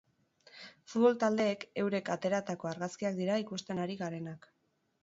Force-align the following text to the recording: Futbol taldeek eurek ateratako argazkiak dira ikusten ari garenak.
Futbol 0.93 1.17
taldeek 1.25 1.67
eurek 1.83 2.11
ateratako 2.17 2.73
argazkiak 2.73 3.21
dira 3.21 3.39
ikusten 3.47 3.85
ari 3.87 4.01
garenak. 4.03 4.53